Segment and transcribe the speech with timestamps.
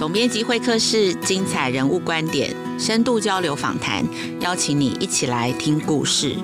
[0.00, 4.02] 总编辑会客室，精彩人物观点，深度交流访谈，
[4.40, 6.38] 邀请你一起来听故事。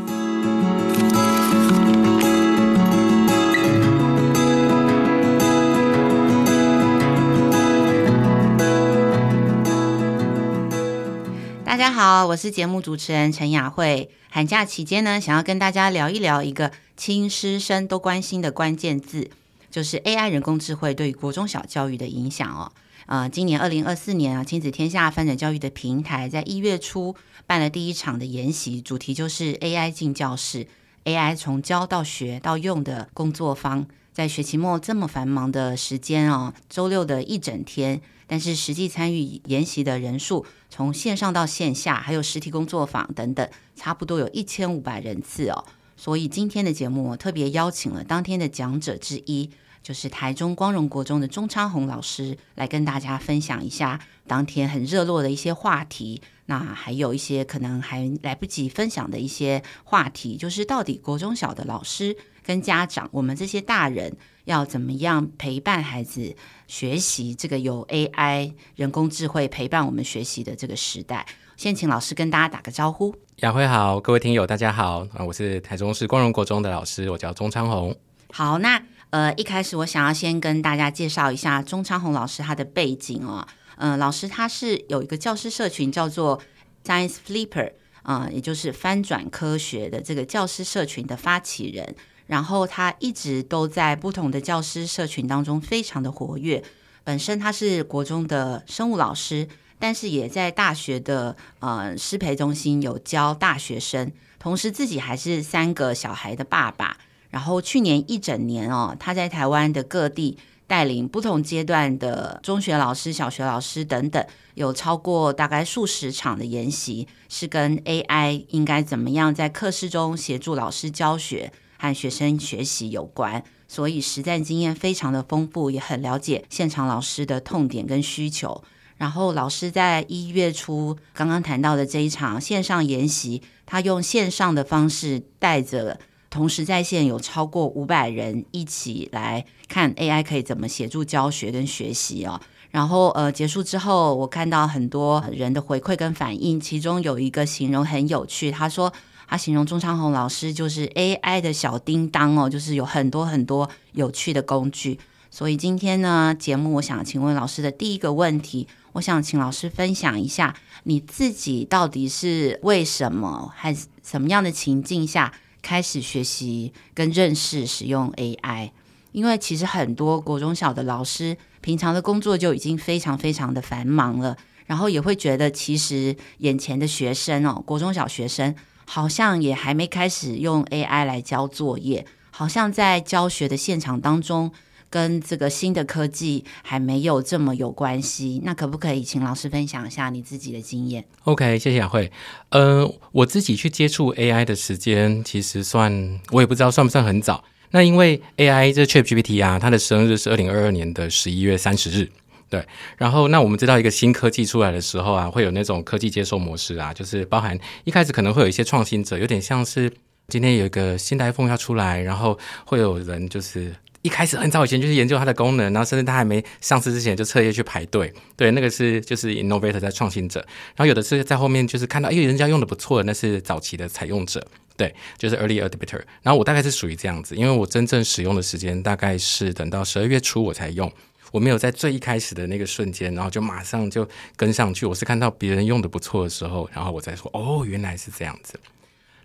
[11.65, 14.11] 大家好，我是节目主持人陈雅慧。
[14.29, 19.31] 寒假期间呢，想要跟大家聊一聊一个亲师生都关心的关键字，
[19.71, 22.71] 就是 AI 人工智慧对于国中小教育的影响哦。
[23.07, 27.15] 呃，今年二零二四年啊，亲子天下翻转教育的平台在一月初
[27.47, 30.67] 办了第一场的研习，主题就是 AI 进教室
[31.05, 33.87] ，AI 从教到学到用的工作坊。
[34.13, 45.65] 在学期末这么繁忙的时间啊，周六的一整天，但是实际参与研习的人数，从线上到线下，还有实体工作坊等等，差不多有一千五百人次哦。
[45.97, 49.51] 所以今天的节目我特别邀请了当天的讲者之一。
[49.83, 64.17] 就是台中光荣国中的钟昌宏老师来跟大家分享一下当天很热络的一些话题，那还有一些可能还来不及分享的一些话题，就是到底国中小的老师跟家长，我们这些大人
[64.47, 66.35] 要怎么样陪伴孩子
[66.67, 71.25] 学习这个有 AI 人工智慧陪伴我们学习的这个时代。
[71.57, 73.15] 先请老师跟大家打个招呼。
[73.37, 77.97] 雅慧好，各位听友大家好啊，我是台中市光荣国中的老师，我叫钟昌宏。
[78.33, 78.83] 好，那。
[79.11, 83.47] 呃，一开始我想要先跟大家介绍一下钟昌宏老师他的背景哦。
[83.77, 86.39] 嗯、呃，老师他是有一个教师社群叫做
[86.85, 91.95] Science Flipper 啊、呃，也就是翻转科学的这个教师社群的发起人。
[92.27, 96.63] 然后他一直都在不同的教师社群当中非常的活跃。
[97.05, 99.49] 本身他是国中的生物老师，
[99.79, 106.97] 但是也在大学的呃师培中心有教大学生，同时自己还是三个小孩的爸爸。
[107.31, 128.65] 然后去年一整年哦，他在台湾的各地带领不同阶段的中学老师、小学老师等等，有超过大概数十场的研习，是跟 AI 应该怎么样在课室中协助老师教学和学生学习有关，所以实战经验非常的丰富，也很了解现场老师的痛点跟需求。
[128.97, 135.99] 然后老师在一月初刚刚谈到的这一场线上研习，他用线上的方式带着。
[136.29, 142.39] 同时在线有超过五百人一起来看 AI 可以怎么协助教学跟学习哦。
[142.71, 148.93] 然后呃结束之后，我看到很多人的回馈跟反应，其中有一个形容很有趣，他说
[149.27, 154.99] 他形容钟昌宏老师就是 AI 的小叮当哦，就是有很多很多有趣的工具。
[155.31, 160.55] 所以今天呢节目，我想请问老师的第一个问题，我想请老师分享一下
[160.85, 168.71] 你自己到底是为什么，还什么样的情境下，开始学习跟认识使用 AI，
[169.13, 178.55] 因为其实很多国中小的老师平常的工作就已经非常非常的繁忙了，然后也会觉得其实眼前的学生哦，国中小学生
[178.87, 184.51] 好像也还没开始用 AI 来交作业，好像在教学的现场当中。
[184.89, 192.11] 跟这个新的科技还没有这么有关系，那可不可以请老师分享一下你自己的经验？OK，谢谢雅慧。
[192.51, 197.45] 呃，我自己去接触 AI 的时间，其实算我也不知道算不算很早。
[197.73, 202.09] 那因为 AI 这 ChatGPT 啊，它的生日是二零二二年的十一月三十日，
[202.49, 202.65] 对。
[202.97, 209.93] 然后那我们知道一个新科技出来的时候啊，会有那种科技接受模式啊，就是包含一开始可能会有一些创新者，有点像是
[210.29, 213.75] 今天有一个新的 iPhone 要出来，然后会有人就是。
[214.07, 218.15] 一开始很早以前就是研究它的功能，然后甚至它还没上市之前就彻夜去排队。
[218.37, 220.39] 对，那个是就是 innovator 在创新者，
[220.77, 224.47] 然后有的是在后面就是看到，哎，人家用的不错，那是早期的采用者。
[224.77, 226.01] 对，就是 early adopter。
[226.23, 230.93] 然后我大概是属于这样子，因为我真正使用的时间大概是等到十二月初我才用，
[231.33, 234.87] 我没有在最一开始的那个瞬间，然后就马上就跟上去。
[234.87, 238.61] 我是看到别人用的不错的时候，然后我再说，哦，原来是这样子。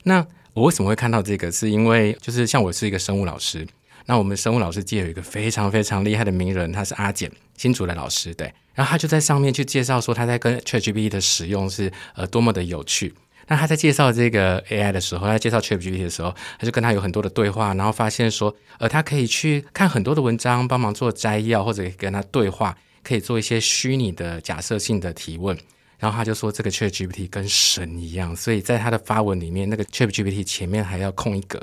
[0.03, 1.51] 那我为什么会看到这个？
[1.51, 3.67] 是因为就是像我是一个生物老师。
[4.05, 8.53] 那我们生物老师界有一个非常非常厉害的名人，他是阿简新竹的老师，对。
[8.73, 13.13] 然后他就在上面去介绍说他在跟 ChatGPT 的使用是呃多么的有趣。
[13.47, 25.57] 那他在介绍这个 AI 的时候，他介绍 ChatGPT 的时候，他就跟他有很多的对话，然后发现说，呃，他可以去看很多的文章，帮忙做摘要，或者跟他对话，可以做一些虚拟的假设性的提问。
[26.01, 31.61] 然后他就说，这个 ChatGPT 跟神一样，所以在他的发文里面，那个 ChatGPT 前面还要空一格，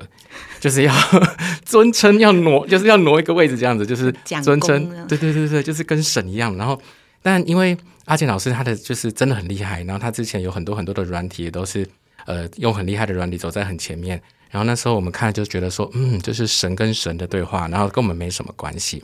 [0.61, 0.95] 就是要
[1.67, 4.15] 尊称，要挪，就是要挪一个位置，这样子就是
[4.45, 4.89] 尊称。
[5.09, 6.57] 对对对对，就是跟神一样。
[6.57, 6.81] 然后，
[7.21, 11.85] 但因为阿健老师他的就是真的很厉害，然后他之前有很多很多的软体也都是
[12.25, 14.23] 呃用很厉害的软体走在很前面。
[14.51, 19.03] 然后那时候我们看就觉得说，嗯，就是神跟神的对话，然后跟我们没什么关系。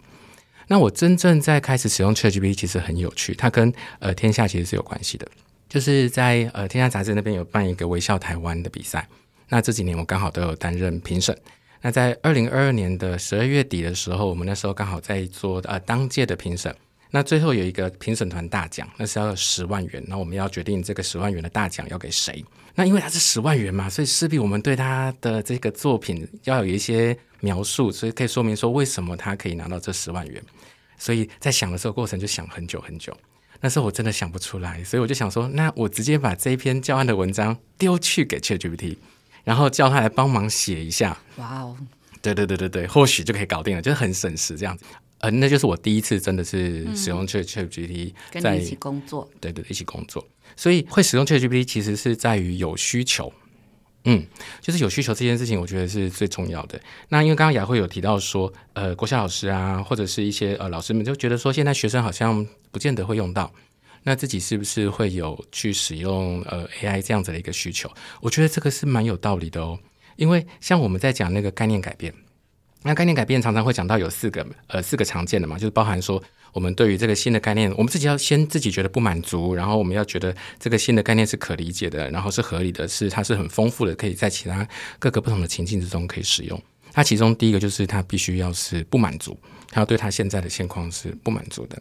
[0.66, 5.26] 那我真正在开始使用 ChatGPT，其实很有趣，它跟呃天下其实是有关系的。
[5.68, 9.08] 就是在呃天下杂志那边有办一个微笑台湾的比赛，
[9.48, 11.36] 那这几年我刚好都有担任评审。
[11.82, 16.74] 那在二零二二年的十二月底的时候，我们那时候刚好在做呃当届的评审。
[17.10, 20.02] 那最后有一个评审团大奖，那是要十万元。
[20.08, 22.44] 那我们要决定这个十万元的大奖要给谁？
[22.74, 30.42] 那因为它是十万元嘛，所以势必我们对他的这个作品要有一些描述，所以可以说明说为什么他可以拿到这十万元。
[30.96, 33.14] 所以在想的时候，过程就想很久很久。
[33.60, 38.96] 那时候我真的想不出来，所以我就想说，那我直接把这一篇教案的文章丢去给 ChatGPT，
[39.44, 41.18] 然后叫他来帮忙写一下。
[41.36, 41.76] 哇哦，
[42.22, 44.84] 对对对对对，或许就可以搞定了，就是很省时这样子。
[45.18, 50.26] 呃，那就是我第一次真的是使用 ChatGPT，嗯、跟你一起工作，对对，一起工作。
[50.56, 53.32] 所以会使用 ChatGPT 其实是在于有需求，
[54.04, 54.26] 嗯，
[54.60, 56.78] 就是有需求这件事情，我觉得是最重要的。
[57.08, 63.52] 那因为刚刚雅慧有提到说，呃，国小老师啊，或者是一些呃老师们就觉得说，现在学生好像不见得会用到，
[64.02, 67.90] 那自己是不是会有去使用呃 AI 这样子的一个需求？
[68.20, 69.78] 我觉得这个是蛮有道理的哦，
[70.16, 72.12] 因为像我们在讲那个概念改变。
[72.86, 76.22] 那概念改变常常会讲到有四个，呃，四个常见的嘛，就是包含说
[76.52, 86.62] 我们对于这个新的概念，我们自己要先自己觉得不满足，然后我们要觉得这个新的概念是可理解的，然后是合理的，是它是很丰富的，可以在其他各个不同的情境之中可以使用。
[86.94, 89.36] 那其中第一个就是它必须要是不满足，
[89.70, 91.80] 它要对它现在的现况是不满足的。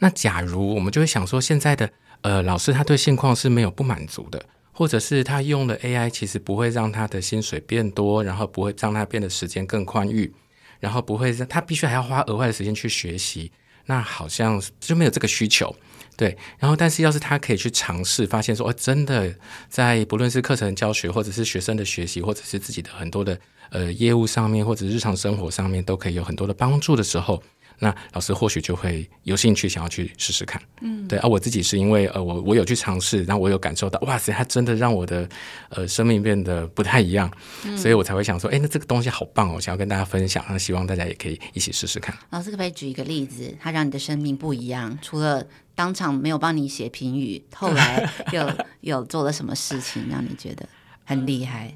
[0.00, 1.88] 那假如我们就会想说，现在的
[2.22, 4.44] 呃老师他对现况是没有不满足的。
[4.82, 10.34] 或者是他用的 AI，其实不会让他的薪水变多，然后不会让他变得时间更宽裕，
[10.80, 13.52] 然后不会让他必须还要花额外的时间去学习，
[13.86, 15.72] 那好像就没有这个需求，
[16.16, 16.36] 对。
[16.58, 19.32] 然后，但是要是他可以去尝试，发现说，哦，真的
[19.68, 23.38] 在不论是课程教学，或者是学生的学习，或者是自己的很多的
[23.70, 27.40] 呃业务上面，或者日常生活上面，都可以有很多的帮助的时候。
[27.82, 35.28] 那老师或许就会有兴趣想要去试试看，嗯，对啊，我自己是因为呃，我我有去尝试，然后我有感受到，哇塞，它真的让我的
[35.70, 37.28] 呃生命变得不太一样，
[37.64, 42.16] 嗯，所以我才会想说，哎，那这个东西好棒哦，想要跟大家分享，那希望大家也可以一起试试看。
[42.30, 44.96] 老师可不可以举一个例子，它让你的生命不一样？
[45.02, 45.44] 除了
[45.74, 48.40] 当场没有帮你写评语，后来又
[48.86, 50.64] 有，有做了什么事情让你觉得
[51.04, 51.74] 很厉害？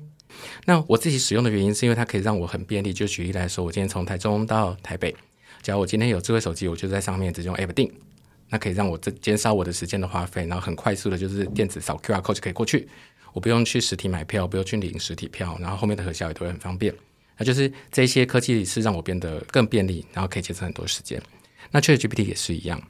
[0.67, 2.93] 那我自己使用的原因是因为它可以让我很便利。
[2.93, 5.13] 就举例来说，我今天从台中到台北。
[5.67, 7.93] 假如我今天有智慧手机，我就在上面直接用 App 订，
[8.51, 12.89] 那可以让我这减少我的时间的花费，然后很快速的，就是电子扫 QR code 就可以过去，
[13.33, 16.95] 我不用去实体买票，不用去领实体票，然后后面的核销也都会很方便。
[17.37, 21.21] 那就是这些科技是让我变得更便利，然后可以节省很多时间。
[21.73, 22.81] 那 ChatGPT 也是一样，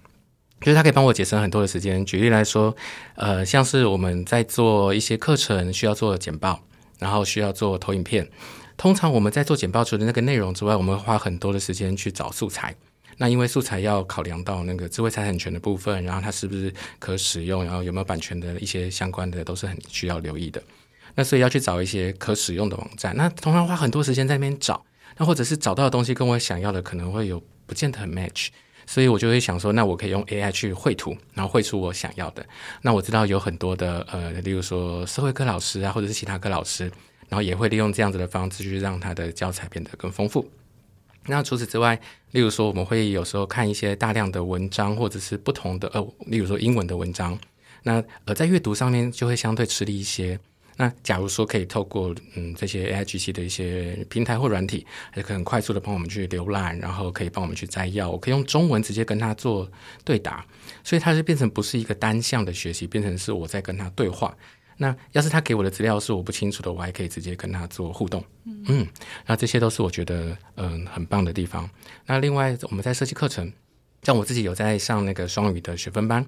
[0.61, 2.05] 就是它可以帮我节省很多的时间。
[2.05, 2.76] 举例来说，
[3.14, 6.62] 呃，像是我们在做一些课程需要做简报，
[6.99, 8.28] 然后需要做投影片。
[8.76, 12.75] 通常我们在做简报除了那个内容之外，我们会花很多的时间去找素材。
[13.19, 20.62] 那因为素材要考量到那个智慧财产权的部分，然后它是不是可使用，然后有没有版权的一些相关的，都是很需要留意的。
[21.14, 23.17] 那所以要去找一些可使用的网站。
[23.17, 24.84] 那通常花很多时间在那边找，
[25.17, 28.49] 那或者是找到的东西跟我想要的可能会有不见得很 match，
[28.87, 32.44] 所以我就会想说，那我可以用 AI 去绘图，然后绘出我想要的。
[32.82, 36.93] 那我知道有很多的呃，例如说社会科老师啊，或者是其他科老师。
[37.28, 40.49] 然后也会利用这样子的方式去让他的教材变得更丰富。
[41.26, 42.00] 那除此之外，
[42.31, 47.37] 例如说我们会有时候看一些大量的文章，或者是不同的呃，例如说英文的文章，
[47.83, 50.38] 那呃在阅读上面就会相对吃力一些。
[50.78, 59.66] 那假如说可以透过嗯这些 AIGC 的一些平台或软体，也可以很快速的帮我们去浏览，然后可以帮我们去摘要，我可以用中文直接跟他做
[60.04, 60.45] 对答，
[60.85, 64.37] 所以它就变成不是一个单向的学习，变成是我在跟他对话。
[64.76, 68.23] 那要是他给我的资料是我不清楚的，我还可以直接跟他做互动。
[68.45, 68.87] 嗯，
[69.26, 71.68] 那这些都是我觉得嗯、很棒的地方。
[72.04, 73.52] 那另外我们在设计课程，
[74.02, 76.25] 像我自己有在上那个双语的学分班。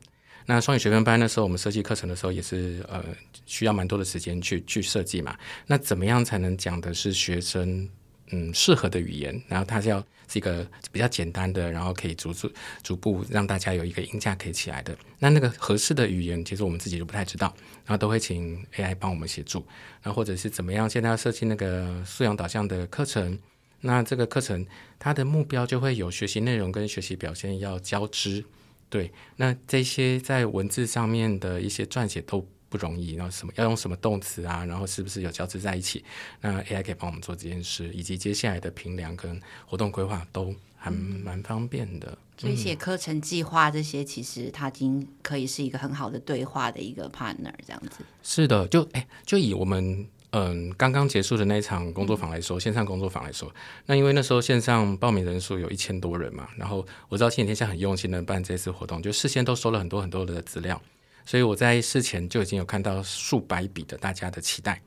[0.46, 3.04] 那双语学分班的时候，我们设计课程的时候也是呃
[3.44, 5.36] 需要蛮多的时间去去设计嘛。
[5.66, 7.86] 那怎么样才能讲的是学生
[8.30, 9.42] 嗯适合的语言？
[9.46, 12.50] 然后他是要是一个比较简单的，然后可以逐逐
[12.82, 14.96] 逐步让大家有一个音架可以起来的。
[15.18, 17.54] 那那个合适的语言，其实我们自己都不太知道。
[17.84, 19.64] 然后都会请 AI 帮我们协助，
[20.02, 20.90] 然后或者是怎么样？
[20.90, 23.38] 现在要设计那个素养导向的课程，
[23.80, 24.66] 那这个课程
[24.98, 28.44] 它的目标就会有学习内容跟学习表现要交织，
[28.90, 29.10] 对。
[29.36, 36.04] 那这些在文字上面的一些撰写都不容易，然后什么要用什么动词啊，然后是不是有交织在一起？
[36.40, 42.16] 那 AI 可以帮我们做这件事，以及接下来的评量跟活动规划都还蛮方便的。
[42.36, 48.04] 所以写课程计划这些，其实它已经可以是一个很好的对话的一个 partner，这样子。
[48.22, 53.52] 是的，就哎，就以我们嗯，刚刚结束的那一场工作坊来说，线上工作坊来说，
[53.86, 60.80] 那因为那时候线上报名人数有一千多人嘛，然后我知道亲子天下很用心的办这次活动，就事先都收了很多很多的资料，
[61.28, 64.80] 所以我在事前就已经有看到数百笔的大家的期待，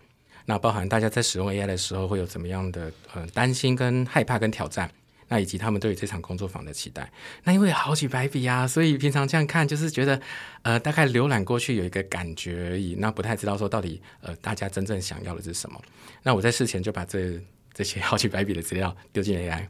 [0.46, 4.90] 那包含大家在使用 AI 的时候会有怎么样的呃担心跟害怕跟挑战。
[5.28, 7.10] 那以及他们对于这场工作坊的期待，
[7.44, 10.20] 那因为好几百笔啊，所以平常这样看就是觉得，
[10.64, 15.80] 呃，大概浏览过去有一个感觉而已，那不太知道说到底，呃，大家真正想要的是什么。
[16.24, 17.40] 那我在事前就把这
[17.72, 19.66] 这些好几百笔的资料丢进 AI，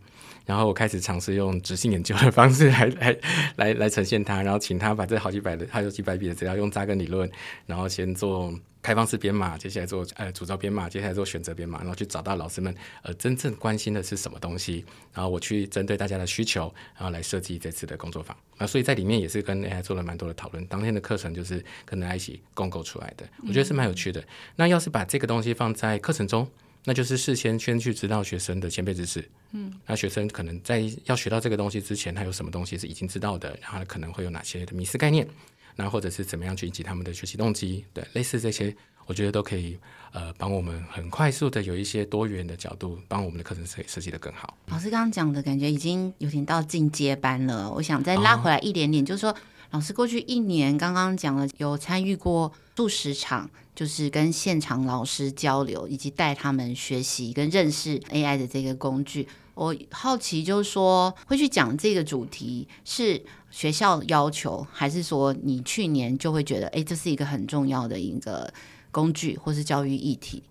[0.52, 3.18] 然后我开始尝试用质性研究的方式来来
[3.56, 7.32] 来来呈现它，然后请他把这好几百的好有几百笔的资料用扎根理论，
[7.66, 8.54] 然后先做。
[8.84, 18.36] 开放式编码，接下来做呃主轴编码，接下来做选择编码，然后去找到老师们呃真正关心的是什么东西，然后我去针对大家的需求，然后来设计这次的工作坊。
[18.58, 20.66] 那所以在里面也是跟 AI 做了蛮多的讨论。
[20.66, 24.24] 当天的课程就是跟 AI 一起共构出来的，我觉得是蛮有趣的。
[24.56, 26.50] 那要是把这个东西放在课程中，
[26.84, 29.28] 那就是事先先去知道学生的前辈知识。
[29.52, 35.28] 嗯，那学生可能在要学到这个东西之前，他有什么东西是已经知道的，然后可能会有哪些的迷思概念。
[35.76, 37.86] 那或者是怎么样去引起他们的学习动机？
[37.94, 39.78] 对，类似这些，我觉得都可以，
[40.12, 44.58] 呃，帮我们很快速的有一些多元的角度，帮我们的课程设设计的更好。
[44.68, 49.34] 老师刚刚讲的感觉已经有点到进阶班了，我想再拉回来一点点，哦、就是说，
[49.72, 59.28] 老师过去一年刚刚讲了有参与过数十场，就是跟现场老师交流，以及带他们学习跟认识 AI 的这个工具。
[59.54, 68.54] 我好奇，就是说会去讲这个主题是学校要求，还是说你去年就会觉得，哎，这是一个很重要的一个
[68.92, 70.44] 工具，或是教育议题？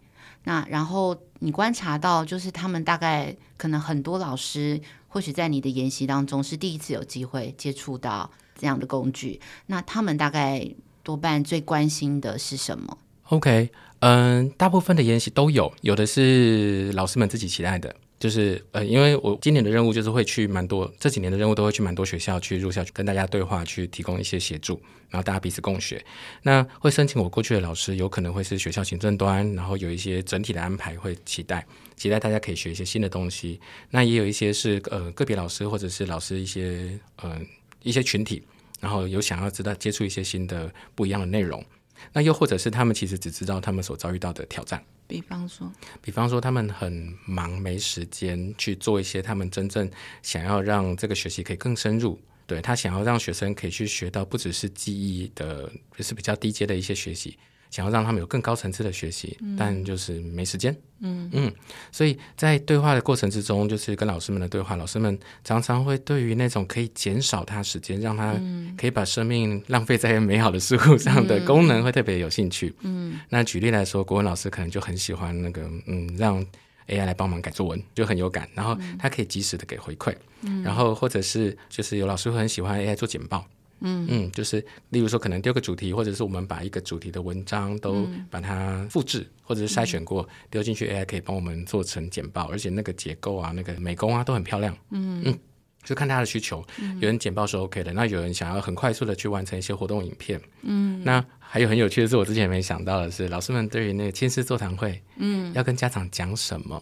[0.44, 8.30] 那然后你观察到，就是他们大概可能很多老师，或许在你的研习当中是第一次有机会接触到
[8.60, 10.68] 这样的工具，那他们大概
[11.02, 12.98] 多半最关心的是什么
[13.30, 17.96] ？OK，嗯，大部分的研习都有，有的是老师们自己期待的。
[18.18, 26.04] 就是呃，因为我今年的任务就是会去蛮多，这几年的任务都会去蛮多学校去入校去跟大家对话，去提供一些协助，然后大家彼此共学。
[26.42, 33.58] 那会申请我过去的老师，有可能会是学校行政端，然后有一些整体的安排会期待，期待大家可以学一些新的东西。
[33.88, 37.40] 那也有一些是呃个别老师或者是老师一些呃
[37.82, 38.42] 一些群体，
[38.80, 41.64] 然后有想要知道接触一些新的不一样的内容。
[42.12, 44.82] 那又或者是他们其实只知道他们所遭遇到的挑战。
[45.06, 45.70] 比方说，
[46.00, 49.90] 比方说，他们很忙，没时间去做一些他们真正
[50.22, 52.18] 想要让这个学习可以更深入。
[52.46, 57.36] 对，他想要让学生可以去学到不只是记忆的，就是比较低阶的一些学习。
[57.70, 60.76] 想要让他们有更高层次的学习，嗯、但就是没时间。
[61.02, 61.50] 嗯嗯，
[61.90, 68.34] 所以在对话的过程之中，就是跟老师们的对话，老师们常常会对于那种可以减少他时间，让他
[68.76, 72.74] 可以把生命浪费在美好的事物上的功能，会特别有兴趣。
[72.80, 76.44] 嗯，那举例来说，国文老师可能就很喜欢那个，嗯，让
[76.88, 80.14] AI 来帮忙改作文，就很有感，然后他可以及时的给回馈。
[80.42, 83.46] 嗯，然后或者是就是有老师会很喜欢 AI 做简报。
[83.80, 94.76] 嗯嗯，就是例如说，可能丢个主题，或者是我们把一个主题的文章都把它复制，或者是筛选过丢进去，AI 可以帮我们做成简报，而且那个结构啊、那个美工啊都很漂亮。
[94.90, 95.38] 嗯嗯，
[95.82, 96.64] 就看他的需求，
[97.00, 100.40] 有人简报是 OK 的，那有人想要很快速的去完成一些活动影片。
[100.62, 106.80] 嗯，那还有很有趣的是，我之前也没想到的是，老师们对于那个亲师座谈会，嗯，要跟家长讲什么？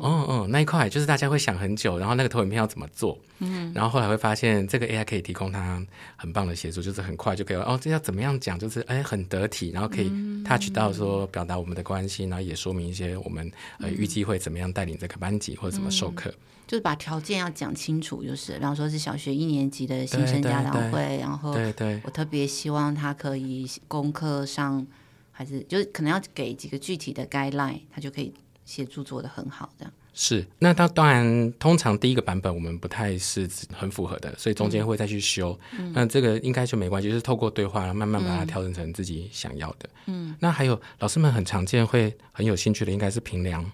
[0.00, 3.18] 哦哦，那一块就是大家会想很久，然后那个投影片要怎么做？
[3.40, 5.84] 嗯，然后后来会发现这个 AI 可以提供他
[6.16, 8.58] 很棒的协助，就是很快就可以哦，这要怎么样讲？
[8.58, 10.10] 就是哎，很得体，然后可以
[10.42, 16.32] touch 到说表达我们的关系，然后也说明一些我们呃预计会怎么样带领这个班级或者怎么授课，
[16.66, 23.68] 就是把条件要讲清楚，就是比方说是小学一年级的新生家长会，然后对对，我特别希望他可以
[24.00, 24.86] 功课上
[25.32, 28.32] 还是就是可能要给几个具体的 guideline，他就可以。
[28.68, 30.46] 协助做的很好，这样是。
[30.58, 35.58] 那他当然，通常第一个版本我们不太是很符合的，所以中间会再去修。
[35.78, 39.88] 嗯、那这个应该就没关系，就是透过对话，慢慢把它调整成自己想要的。
[40.04, 40.36] 嗯。
[40.38, 43.64] 那还有老师们很常见会很有兴趣的，应该是评量。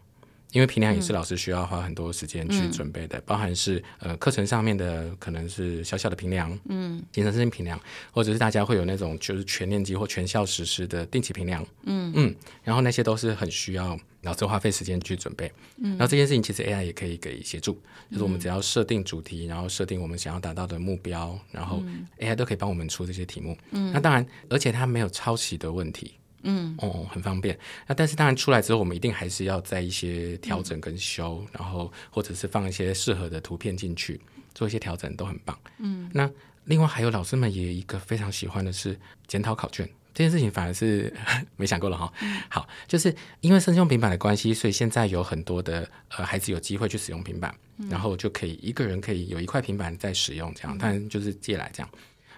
[0.54, 7.78] 因为评量也是老师需要花很多时间去准备的，嗯、包含是呃课程上面的可能是小小的评量，嗯，行程性评量，
[8.12, 12.12] 或者是大家会有那种就是全年级或全校实施的定期评量，嗯。
[12.14, 12.32] 嗯，
[12.62, 17.72] 然后那些都是很需要老师花费时间去准备，嗯，然后这件事情其实 AI 也可以给协助，
[18.08, 21.82] 就是我们只要设定主题，然后设定我们想要达到的目标，然后
[22.20, 26.14] AI 都可以帮我们出这些题目，嗯，那当然，而且它没有抄袭的问题。
[26.44, 27.58] 嗯哦，很方便。
[27.86, 34.20] 那但是当然出来之后，我们一定还是要在一些调整跟修，嗯、然后或者是放一些适合的图片进去，
[34.54, 35.58] 做一些调整都很棒。
[35.78, 36.30] 嗯，那
[36.64, 41.12] 另外还有老师们也一个非常喜欢的是检讨考卷这件事情反而是
[41.56, 42.12] 没想过了哈。
[42.48, 47.54] 好，就是因为生用平板的关系，所以现在有很多的呃孩子有机会去使用平板，
[47.90, 51.90] 然后就可以一个人可以有一块平板在使用，这样，当然就是借来这样。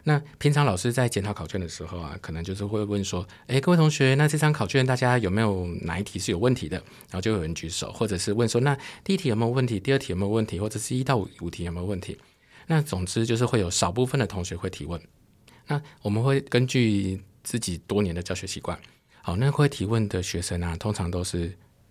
[0.08, 6.76] 那平常老师在检讨考卷的时候啊，可能就是会问说：“诶，各位同学，那这张考卷大家有没有哪一题是有问题的？”
[7.10, 9.80] 然后就有人举手，或者是问说：“那第一题有没有问题？
[9.80, 10.60] 第二题有没有问题？
[10.60, 12.16] 或者是一到五题有没有问题？”
[12.68, 15.00] 那总之就是会有少部分的同学会提问。
[15.66, 18.78] 那我们会根据自己多年的教学习惯，
[19.22, 21.48] 好，那会提问的学生啊，通常都是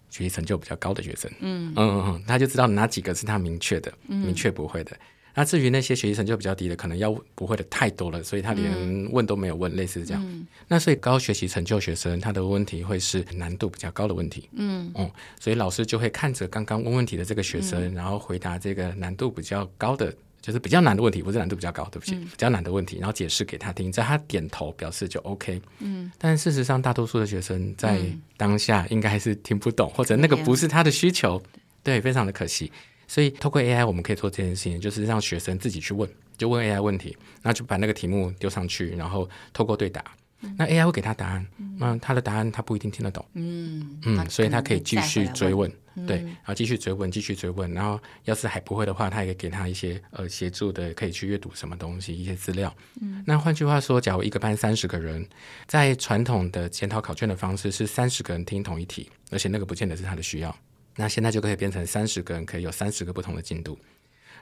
[0.10, 1.30] 学习成就比较高的学生。
[1.42, 4.98] 嗯嗯嗯，他就知道哪几个是他明确的，明确不会的。
[5.36, 10.24] 那至于那些学习成就比较低的，可能要不会的太多了，所以他连问都没有问，嗯、类似这样。
[10.25, 14.50] 嗯、那所以高学习成就学生，他的问题会是难度比较高的问题。
[14.54, 25.62] 嗯，嗯，所以老师就会看着刚刚问问题的这个学生，嗯、然后回答这个难度比较高的，就是比较难的问题，不是难度比较高，对不起，嗯、比较难的问题，然后解释给他听，在他点头表示就 OK。
[25.80, 28.00] 嗯，但事实上，大多数的学生在
[28.38, 31.44] 当下应该还是听不懂，或者那个不是他的需求，
[31.84, 32.72] 对，非常的可惜。
[33.08, 40.04] 所以，透过 AI，我们可以做这件事情，就是让学生自己去问，就问 AI 问题，然后就把那个题目丢上去，然后透过对答，
[40.42, 41.46] 嗯、那 AI 会给他答案，
[41.78, 52.76] 那、嗯、他的答案他不一定听得懂，嗯嗯，所以他可以继续追问，问对，然后继续追问，继续追问，然后要是还不会的话，他也给他一些呃协助的，可以去阅读什么东西，一些资料。
[53.02, 55.26] 嗯，那换句话说，假如一个班三十个人，
[55.68, 60.56] 在传统的检讨考卷的方式是三十个人听同一题，而且那个不见得是他的需要。
[60.96, 63.78] 那现在就可以变成三十个人可以有三十个不同的进度，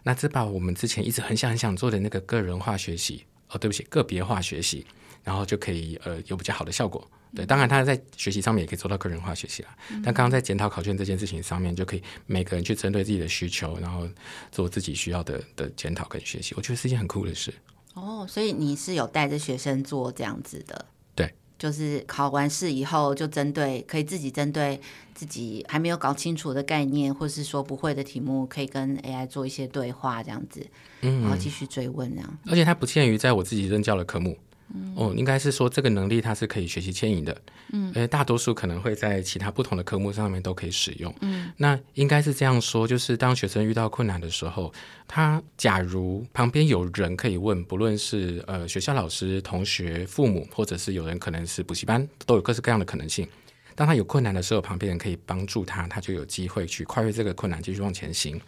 [0.03, 4.86] 那这把我们之前一直很想很想做的那个个人化学习，哦，对不起，个别化学习，
[5.24, 7.10] 然后就可以呃有比较好的效果。
[7.36, 9.75] 对，当然他在学习上面也可以做到个人化学习啦。
[9.89, 14.07] 嗯、但刚刚在检讨考卷这件事情上面，就可以每个人去针对自己的需求，然后
[14.51, 16.53] 做自己需要的的检讨跟学习。
[16.55, 17.51] 我觉得是一件很酷的事。
[17.95, 20.86] 哦，所以你是有带着学生做这样子的。
[21.63, 24.77] 就是考完试以后，就针对可以自己针对
[25.15, 30.67] 自己还没有搞清楚的概念，或是说不会的题目，可以跟 AI 做一些对话，这样子，
[31.03, 32.38] 嗯，然后继续追问这样。
[32.48, 34.38] 而且它不限于在我自己任教的科目。
[34.74, 37.35] 嗯、哦，应该是说这个能力它是可以学习迁移的，
[37.72, 44.74] 嗯，而且大多数可能会在其他不同的科目上面都可以使用，嗯，那应该是这样说，就是当学生遇到困难的时候，
[45.07, 53.27] 他假如旁边有人可以问，不论是呃学校老师、同学、父母，或者是有人可能是补习班，都有各式各样的可能性。
[53.75, 58.40] 当他有困难的时候，旁边人可以帮助他，他就有机会去跨越这个困难，继续往前行。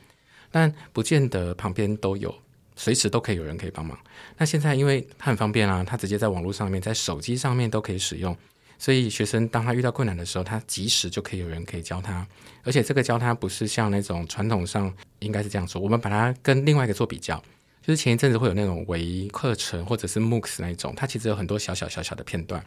[0.52, 2.34] 但不见得旁边都有。
[2.76, 3.98] 随时都可以有人可以帮忙。
[4.38, 8.36] 那现在因为它很方便啊，他直接在网络上面，在手机上面都可以使用，
[8.78, 12.26] 所以学生当他遇到困难的时候，他即时就可以有人可以教他。
[12.64, 17.38] 而且这个教他不是像那种传统上应该是这样说，我们把它跟另外一个做比较，
[17.82, 22.66] 就是前一阵子会有那种微课程或者是 MOOCs 那种，它其实有很多小小小小的片段。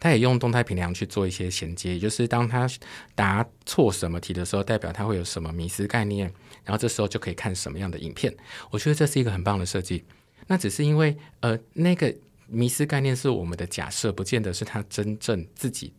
[0.00, 2.70] 他也用动态评量去做一些衔接，也就是当他
[3.16, 6.32] 答错什么题的时候，代表他会有什么迷失概念，
[6.68, 8.32] 然后这时候就可以看什么样的影片。
[8.70, 10.04] 我觉得这是一个很棒的设计。
[10.46, 12.14] 那只是因为呃，那个
[12.46, 15.94] 迷失概念是我们的假设，不见得是他真正自己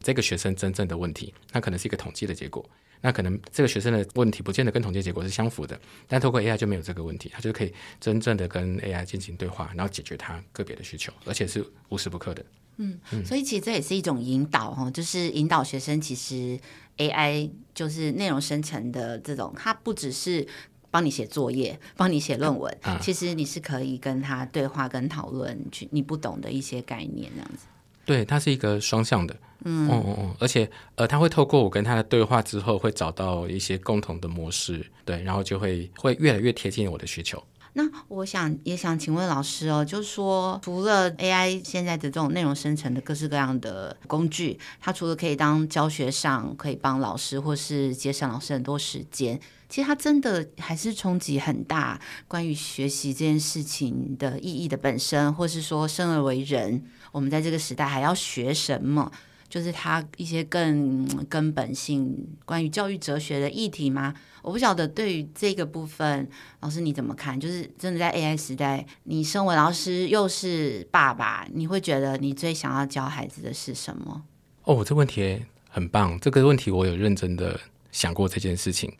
[0.00, 2.68] 这个学生真正的问题，那可能是一个统计的结果。
[3.04, 12.44] 那可能这个学生的问题不见得跟统计结果是相符的，但透过 AI 就没有这个问题，他就可以真正的跟 AI 进行对话，然后解决他个别的需求，而且是无时不刻的。
[12.76, 16.00] 嗯，所以其实这也是一种引导哈，就是引导学生。
[16.00, 16.58] 其实
[16.98, 20.46] AI 就是内容生成的这种，它不只是
[20.90, 27.66] 帮你写作业、帮你写论文，啊、其实你是可以跟他对话、跟讨论，去你不懂的一些概念这样子。
[28.04, 37.42] 对，它是一个双向的，嗯嗯嗯，而且呃，他会透过我跟他的对话之后，会找到一些共同的模式，对，然后就会会越来越贴近我的需求。
[37.74, 51.98] 那我想也想请问老师哦，就是说，除了 AI 现在的这种内容生成的各式各样的工具，它除了可以当教学上可以帮老师或是节省老师很多时间，其实它真的还是冲击很大。
[52.28, 59.10] 关于学习这件事情的意义的本身，或是说生而为人，我们在这个时代还要学什么？
[59.52, 64.14] 就是他一些更根本性关于教育哲学的议题吗？
[64.40, 66.26] 我不晓得对于这个部分，
[66.60, 67.38] 老师你怎么看？
[67.38, 74.22] 就是真的在 AI 时代，你身为老师又是爸爸，你会觉得你最想要教孩子的是什么？
[74.64, 76.18] 哦，这问题很棒。
[76.18, 77.60] 这个问题我有认真的
[77.90, 78.90] 想过这件事情。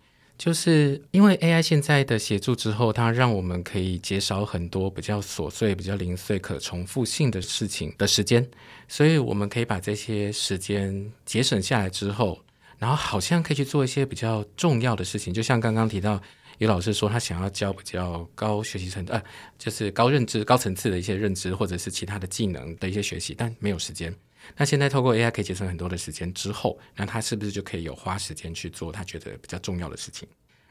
[0.43, 8.45] 就是因为 AI 现在的协助之后，它让我们可以减少很多比较琐碎、比较零碎、可重复性的事情的时间，
[8.89, 12.41] 所以我们可以把这些时间节省下来之后，
[12.77, 15.33] 然后好像可以去做一些比较重要的事情。
[15.33, 16.21] 就像刚刚提到，
[16.59, 19.23] 有老师说他想要教比较高学习层呃，
[19.57, 24.13] 就是高认知、高层次的一些认知，或者是其他的技能的一些学习，但没有时间。
[24.57, 30.29] 那现在透过 AI 可以节省很多的时间之后，那他是不是就可以有花时间去做他觉得比较重要的事情？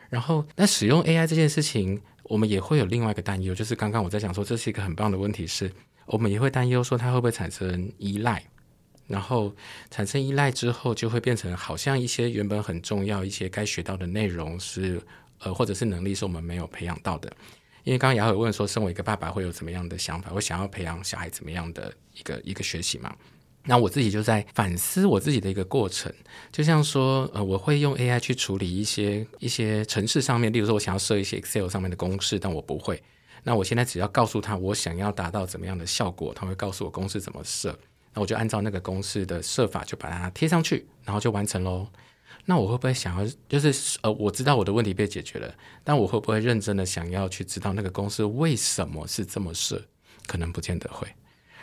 [0.09, 5.71] 然后，那使用 AI 这件事情，我们也会有另外一个担忧，就是刚刚我在讲说，这是一个很棒的问题是，
[6.05, 8.43] 我们也会担忧说它会不会产生依赖。
[9.07, 9.53] 然后
[9.89, 15.01] 产生依赖之后，就会变成好像一些原本很重要、一些该学到的内容是
[15.39, 17.29] 呃，或者是能力是我们没有培养到的。
[17.83, 20.29] 因为刚刚雅伟问说，身为一个爸爸会有怎么样的想法？
[20.29, 23.13] 会想要培养小孩怎么样的一个一个学习嘛？
[23.65, 26.11] 那我自己就在反思我自己的一个过程，
[26.51, 33.01] 就像说呃，我会用 AI 去处理一些一些程式上面，例如说我想要设一些 Excel 上面的公式，但我不会。
[33.43, 37.77] 那我现在只要告诉他我想要达到怎么样的效果，他会告诉我公式怎么设。
[38.13, 41.87] 那我就按照那个公式的设法，就把它贴上去，然后就完成喽。
[42.45, 49.81] 那我会不会想要，就是呃，我知道我的问题被解决了，但我会不会认真的想要去知道那个公式为什么是这么设？
[50.27, 51.07] 可能不见得会。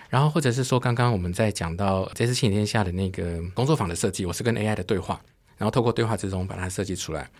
[0.08, 5.20] 然后或者是说，刚刚我们在讲到这次新天下的那个工作坊的设计，我是跟 AI 的对话，
[5.56, 7.30] 然后透过对话之中把它设计出来。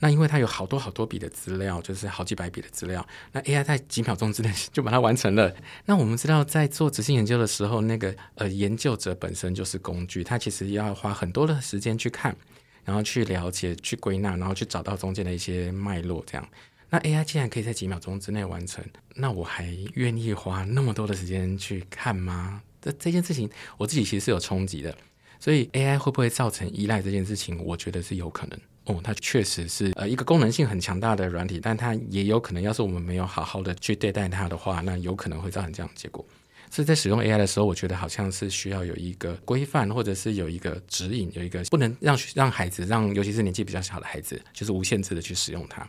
[0.00, 5.52] 那因为它有好多好多笔的资料，就是好几百笔的资料，那 AI 在几秒钟之内就把它完成了。
[5.86, 12.36] 那我们知道，在做质性研究的时候，那个呃研究者本身就是工具，他其实要花很多的时间去看，
[12.84, 16.22] 然后去了解、去归纳，然后去找到中间的一些脉络。
[16.24, 16.48] 这样，
[16.90, 22.62] 那 AI 既然可以在几秒钟之内完成，那我还愿意花那么多的时间去看吗？
[22.80, 24.96] 这这件事情，我自己其实是有冲击的。
[25.40, 28.58] 所以 AI 会不会造成依赖这件事情，我觉得是有可能。
[28.86, 36.26] 哦，它确实是呃一个功能性很强大的软体，但它也有可能，要是我们没有好好的去对待它的话，那有可能会造成这样的结果。
[36.70, 45.88] 所以在使用 AI 的时候，我觉得好像是需要有一个规范，或者是有一个指引，有一个不能让让孩子，让尤其是年纪比较小的孩子，就是无限制的去使用它。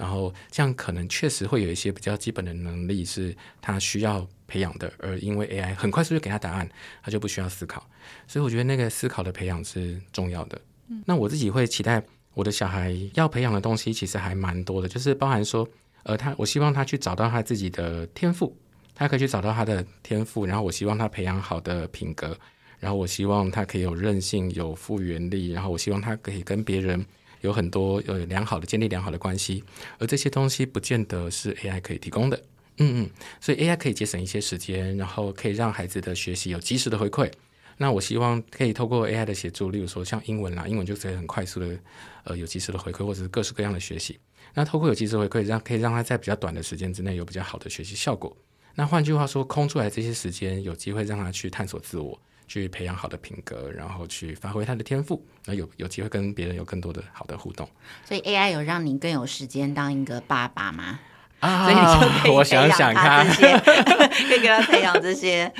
[0.00, 6.68] 然后这样可能确实会有一些比较基本的能力是他需要培养的，而因为 AI 很快速就给他答案，
[7.02, 7.86] 他就不需要思考。
[8.26, 10.60] 所以我觉得那个思考的培养是重要的。
[11.04, 12.02] 那我自己会期待。
[12.32, 15.68] 我的小孩要培养的东西其实还蛮多的，就是包含说，
[16.04, 18.56] 呃，他我希望他去找到他自己的天赋，
[18.94, 22.38] 他可以去找到他的天赋，然后我希望他培养好的品格，
[22.78, 27.04] 然后我希望他可以有韧性、有复原力，然后我希望他可以跟别人
[27.40, 29.64] 有很多有良好的建立良好的关系，
[29.98, 32.36] 而这些东西不见得是 AI 可以提供的，
[32.78, 37.30] 嗯嗯，所以 AI 可以节省一些时间，然后可以让孩子的学习有及时的回馈。
[37.78, 41.78] 那我希望可以透过 AI 的协助，例如说像英文啦，英文就可以很快速的，
[42.24, 44.18] 呃，有及时的回馈，或者是各式各样的学习。
[44.52, 48.36] 那透过有及时回馈，让可以让他在比较短的时间之内有比较好的学习效果。
[48.74, 52.20] 那换句话说，空出来这些时间，有机会让他去探索自我，
[52.50, 57.68] 去培养好的品格，然后去发挥他的天赋，那有有机会跟别人有更多的好的互动。
[58.04, 60.98] 所以 AI 有让你更有时间当一个爸爸吗？
[61.38, 65.50] 啊， 所以你就可以 我想想看， 可以给他培养这些，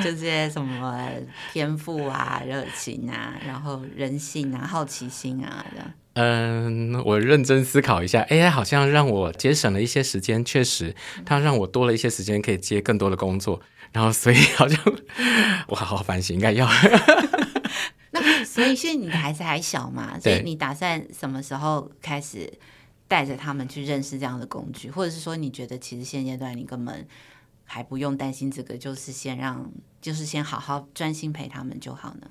[0.00, 1.04] 这些什么
[1.52, 5.66] 天赋啊、热情啊，然后人性啊、好奇心啊。
[6.20, 13.60] 嗯，我认真思考一下，AI 好像让我节省了一些时间，确实，它让我多了一些时间可以接更多的工作，
[13.92, 14.80] 然后所以好像
[15.68, 16.68] 我好好反省，应该要。
[18.10, 22.52] 那所以现在你的孩子还小嘛，所以你打算什么时候开始？
[23.10, 27.08] 带着他们去认识这样的工具，或者是说，你觉得其实现阶段你根本
[27.64, 32.28] 还不用担心这个，就是先让，就是先好好专心陪他们就好呢？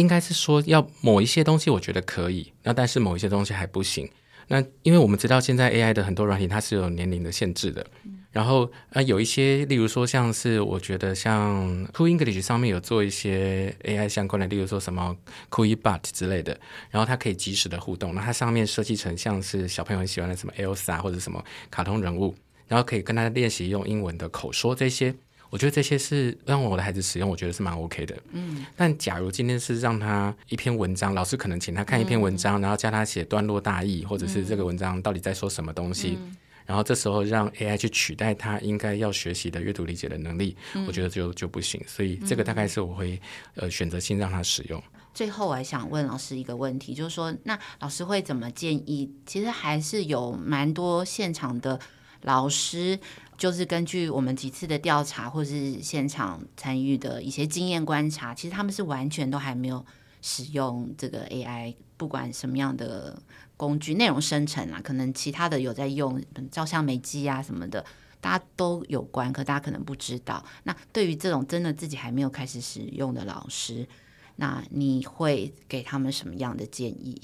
[0.00, 4.08] 应该是说，要某一些东西，我觉得可以，那但是某一些东西还不行。
[4.48, 7.86] 那因为我们知道现在 AI 的很多软体它是有年龄的限制的，
[8.32, 15.16] 然后呃有一些，例如说像是我觉得像 Cool English 上面有做一些 AI 相关的，例如说什么
[15.50, 16.58] Cooibot 之类的，
[16.90, 22.34] 然后它可以即时的互动，那它上面设计成像是小朋友很喜欢的什么 Elsa 或者什么卡通人物，
[22.66, 25.14] 然后可以跟他练习用英文的口说这些。
[25.50, 28.16] 我觉得这些是让我的孩子使用，我觉得是蛮 OK 的。
[28.30, 36.36] 嗯，但假如今天是让他一篇文章，老师可能请他看一篇文章，嗯、然后教他写段落大意，或者是这个文章到底在说什么东西，嗯、
[36.66, 41.82] 然后这时候让 AI 去取代他应该要学习的阅读理解的能力，嗯、我觉得就就不行。
[41.86, 43.20] 所以这个大概是我会
[43.56, 44.80] 呃选择性让他使用。
[45.12, 49.12] 最后，我还想问老师一个问题，就是说，那老师会怎么建议？
[49.26, 51.80] 其实还是有蛮多现场的
[52.22, 52.98] 老师。
[53.38, 59.82] 就是根据我们几次的调查，或是现场参与的一些经验观察，其实他们是完全都还没有
[60.20, 63.18] 使用这个 AI，不管什么样的
[63.56, 67.82] 工具，内容生成啊，可能其他的有在用照相美机啊什么的，
[68.20, 70.44] 大家都有关，可大家可能不知道。
[70.64, 73.88] 那对于这种真的自己还没有开始使用的老师，
[74.36, 77.22] 那你会给他们什么样的建议？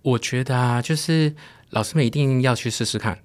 [0.00, 1.34] 我觉得啊，就是
[1.68, 3.18] 老师们一定要去试试看，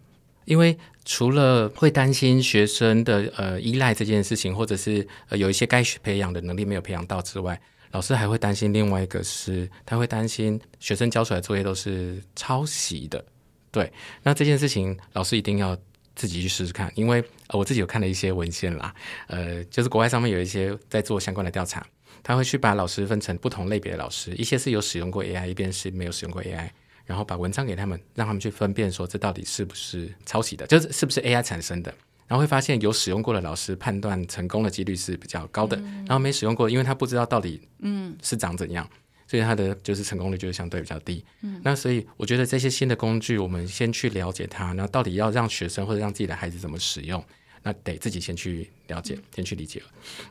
[0.46, 7.60] 因为除了会担心学生的呃依赖这件事情，或者是呃有一些该培养的能力没有培养到之外，
[7.92, 13.24] 老师还会担心另外一个是，他会担心学生交出来的作业都是抄袭的。
[13.72, 15.78] 对，那这件事情老师一定要
[16.16, 18.94] 自己去试试看，因为呃我自己有看了一些文献啦，
[19.28, 21.86] 呃，就是国外上面有一些在做相关的调查。
[22.26, 26.70] 他会去把老师分成不同类别的老师，一些是有使用过 AI，一边是没有使用过 AI，
[27.06, 31.94] 然后把文章给他们，让他们去分辨说这到底是不是抄袭的，就是是不是 AI 产生的。
[32.26, 41.24] 然后会发现有使用过的老师判断成功的几率是比较高的，嗯、然后没使用过，因为他不知道到底嗯是长怎样，嗯、所以他的就是成功率就是相对比较低。
[41.42, 47.24] 嗯，那所以我觉得这些新的工具，我们先去了解它，那到底要让学生或者让自己的孩子怎么使用。
[47.62, 49.82] 那得自己先去了解，先去理解，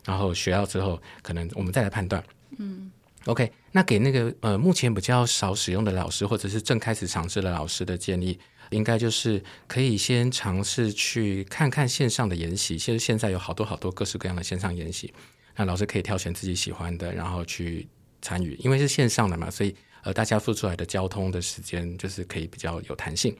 [0.04, 2.22] 然后学到之后，可能我们再来判断。
[2.58, 2.90] 嗯
[3.26, 3.52] ，OK。
[3.72, 8.38] 那给那个呃目前比较少使用的老师，或者是正开始尝试的老师的建议，
[8.70, 12.76] 应该就是可以先尝试去看看线上的研习。
[12.76, 15.12] 其实现在有好多好多各式各样的线上研习，
[15.56, 17.88] 那老师可以挑选自己喜欢的，然后去
[18.20, 18.54] 参与。
[18.60, 23.34] 因为是线上的嘛，所以呃大家付出来的交通的时间就是可以比较有弹性。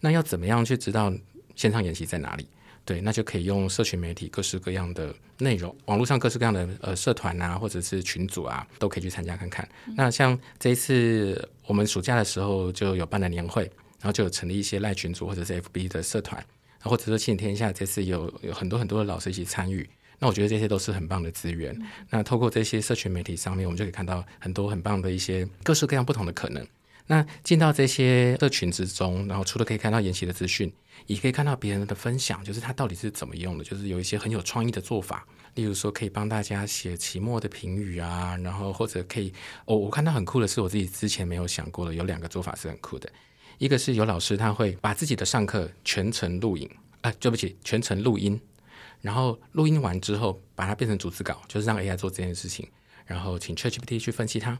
[0.00, 1.12] 那要怎么样去知道
[1.54, 2.48] 线上研习在哪里？
[2.86, 9.68] 对，那就可以用社群媒体各式各样的内容，网络上各式各样的呃社团啊，或者是群组啊，都可以去参加看看。
[9.88, 13.64] 嗯、那像这一次我们暑假的时候就有办了年会，
[14.00, 16.42] 然后就有成立一些赖群组或者是 FB 的社团，
[16.80, 19.86] 或者说亲子天下这次有有很多很多的老师一起参与。
[20.20, 21.74] 那我觉得这些都是很棒的资源。
[21.78, 26.64] 嗯、那透过这些社群媒体上面，我们就可以看到很多很棒的一些各式各样不同的可能。
[27.08, 30.72] 那进到这些社群之中，然后除了可以看到研习的资讯，
[31.06, 39.32] 也可以看到别人的分享，就是他到底是怎么用的，就是有一些很有创意的做法，例如说可以帮大家写期末的评语啊，然后或者可以，
[39.66, 43.08] 哦，我看到很酷的是我自己之前没有想过的，有两个做法是很酷的，
[43.58, 46.68] 一个是有老师他会把自己的上课全程录影，
[47.02, 48.40] 啊，对不起，全程录音，
[49.00, 52.68] 然后录音完之后把它变成逐字稿，就是让 AI 做这件事情，
[53.04, 54.58] 然后请 ChatGPT 去分析它。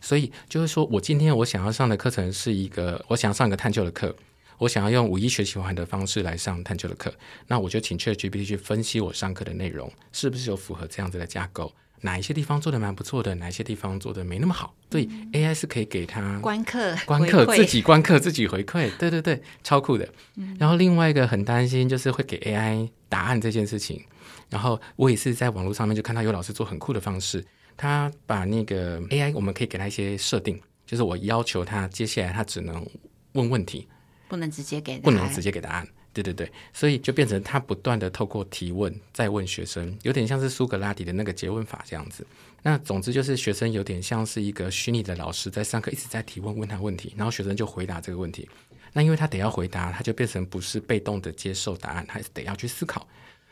[0.00, 4.14] 所以就是说，我今天我想要上的课程是一个，我想要上一个探究的课，
[4.58, 7.12] 我想要用五一学习环的方式来上探究的课，
[7.46, 14.74] 那我就请 ChatGPT 去分析我上课的内容是不是有符合这样子的架构，哪一些地方做的蛮不错的，哪一些地方做的没那么好。
[14.88, 20.08] 对、嗯、AI 是可以给他观课，观课自己观课自己回馈，对对对，超酷的。
[20.36, 24.02] 嗯、然后另外一个很担心就是会给 AI 答案这件事情，
[24.48, 27.44] 然后我也是在网络上面就看到有老师做很酷的方式。
[27.80, 32.86] 他把那个 AI，我们可以给他一些设定，就是我要求他接下来他只能
[33.32, 33.88] 问问题，
[34.28, 35.88] 不能直接给，不能直接给答案。
[36.12, 42.26] 对对对，所以就变成他不断的透过提问再问学生，有点像是苏格拉底的那个诘问法这样子。
[42.62, 48.46] 那总之就是学生有点像是一个虚拟的老师在上课一直在提问，问他问题，然后学生就回答这个问题。
[48.92, 53.08] 那因为他得要回答，他就变成不是被动的接受答案，他还是得要去思考。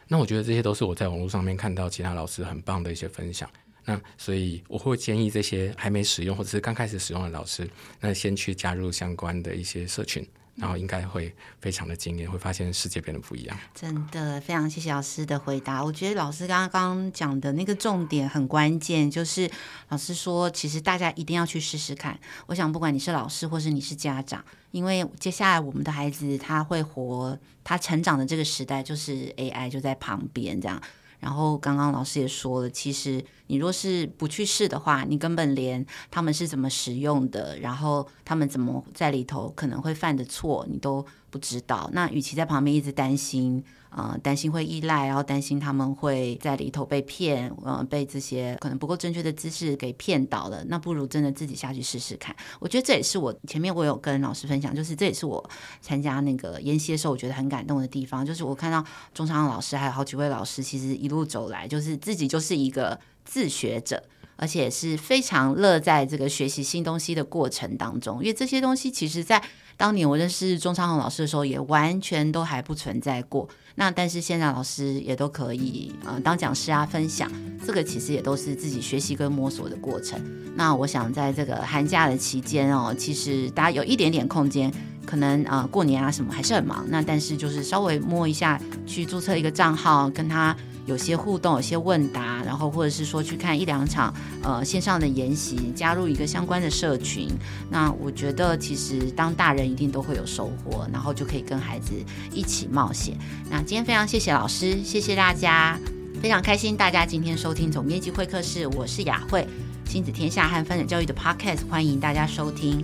[0.07, 3.49] 那我觉得这些都是我在网络上面看到其他老师很棒的一些分享。
[3.89, 7.67] 那所以我会建议这些还没使用或者是刚开始使用的老师，
[8.01, 10.23] 那先去加入相关的一些社群，
[10.57, 13.59] 然后应该会非常的惊艳，会发现世界变得不一样。
[13.75, 15.83] 真的，非常谢谢老师的回答。
[15.83, 19.51] 我觉得老师刚刚讲的那个重点很关键，就是
[19.89, 22.21] 老师说，其实大家一定要去试试看。
[22.45, 30.79] 我想，不管你是老师或是你是家长，因为接下来我们的孩子他会活，他成长的这个时代就是 AI 就在旁边这样。
[31.21, 41.91] 然后刚刚老师也说了，其实你若是不去试的话，你根本连他们是怎么使用的，然后他们怎么在里头可能会犯的错，你都不知道。
[41.93, 43.65] 那与其在旁边一直担心。
[43.91, 50.63] 呃，担心会依赖，然后担心他们会在里头被骗，呃，被这些可能不够正确的知识给骗倒了。
[50.69, 52.35] 那不如真的自己下去试试看。
[52.61, 55.43] 我觉得这也是我前面我有跟老师分享，就是这也是我
[55.81, 58.25] 参加那个研习的时候，我觉得很感动的地方。
[58.25, 64.05] 就是我看到钟长老师还有好几位老师，其实一路走来，就是自己就是一个自学者，
[64.37, 68.19] 而且是非常乐在这个学习新东西的过程当中。
[68.21, 69.43] 因为这些东西其实在
[69.77, 73.49] 当年我认识钟昌宏老师的时候，也完全都还不存在过。
[73.79, 77.31] 那但是现在老师也都可以呃当讲师啊分享，
[77.65, 80.21] 这个其实也都是自己学习跟摸索的过程。
[80.57, 84.69] 那我想在这个寒假的期间哦，其实大家有一点点空间，
[85.07, 86.85] 可能啊、过年啊什么还是很忙。
[86.89, 90.57] 那但是就是稍微摸一下，去注册一个账号，跟他。
[90.89, 97.29] 有些互动，有些问答，然后或者是说去看一两场呃线上的研习，加入一个相关的社群。
[97.71, 101.93] 那我觉得其实当大人一定都会有收获，然后就可以跟孩子
[102.33, 103.15] 一起冒险。
[103.51, 105.79] 那今天非常谢谢老师，谢谢大家，
[106.23, 109.47] 非常开心大家今天收听总编辑会客室，我是雅慧，
[109.85, 112.83] 亲子天下和翻转教育的 Podcast，欢迎大家收听。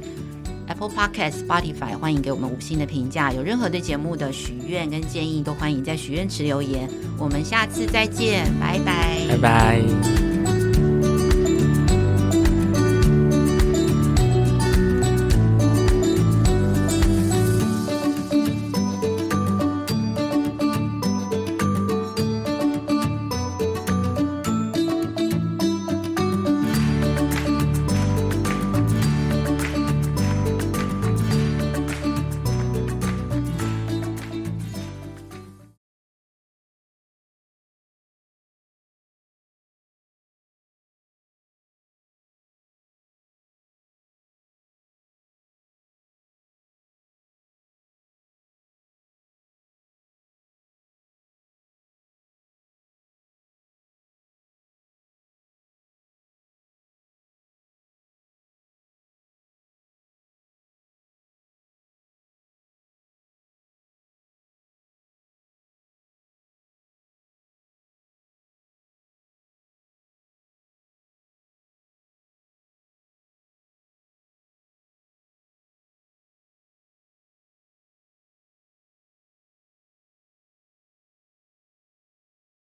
[0.67, 3.33] Apple Podcast、Spotify，欢迎给我们五星的评价。
[3.33, 6.89] 有任何对节目的许愿跟建议，都欢迎在许愿池留言。
[7.19, 10.24] 我们下次再见，拜拜，拜拜。